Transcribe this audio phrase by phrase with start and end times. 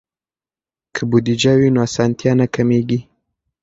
[0.95, 2.99] که بودیجه وي نو اسانتیا نه کمېږي.